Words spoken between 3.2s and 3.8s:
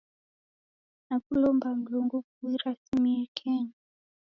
Kenya.